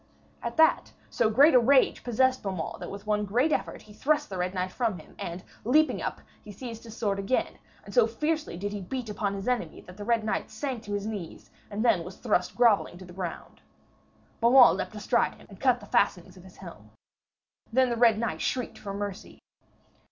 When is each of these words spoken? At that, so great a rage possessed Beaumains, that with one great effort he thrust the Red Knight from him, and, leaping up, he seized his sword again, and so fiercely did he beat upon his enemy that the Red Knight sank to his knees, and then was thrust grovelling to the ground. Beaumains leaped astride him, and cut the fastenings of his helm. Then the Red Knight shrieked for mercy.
At 0.41 0.57
that, 0.57 0.93
so 1.11 1.29
great 1.29 1.53
a 1.53 1.59
rage 1.59 2.03
possessed 2.03 2.41
Beaumains, 2.41 2.79
that 2.79 2.89
with 2.89 3.05
one 3.05 3.23
great 3.23 3.51
effort 3.51 3.83
he 3.83 3.93
thrust 3.93 4.31
the 4.31 4.37
Red 4.39 4.55
Knight 4.55 4.71
from 4.71 4.97
him, 4.97 5.15
and, 5.19 5.43
leaping 5.63 6.01
up, 6.01 6.21
he 6.43 6.51
seized 6.51 6.85
his 6.85 6.97
sword 6.97 7.19
again, 7.19 7.59
and 7.85 7.93
so 7.93 8.07
fiercely 8.07 8.57
did 8.57 8.71
he 8.73 8.81
beat 8.81 9.11
upon 9.11 9.35
his 9.35 9.47
enemy 9.47 9.81
that 9.81 9.97
the 9.97 10.03
Red 10.03 10.23
Knight 10.23 10.49
sank 10.49 10.81
to 10.85 10.93
his 10.93 11.05
knees, 11.05 11.51
and 11.69 11.85
then 11.85 12.03
was 12.03 12.17
thrust 12.17 12.55
grovelling 12.55 12.97
to 12.97 13.05
the 13.05 13.13
ground. 13.13 13.61
Beaumains 14.41 14.79
leaped 14.79 14.95
astride 14.95 15.35
him, 15.35 15.45
and 15.49 15.59
cut 15.61 15.79
the 15.79 15.85
fastenings 15.85 16.35
of 16.35 16.43
his 16.43 16.57
helm. 16.57 16.89
Then 17.71 17.91
the 17.91 17.95
Red 17.95 18.17
Knight 18.17 18.41
shrieked 18.41 18.79
for 18.79 18.95
mercy. 18.95 19.39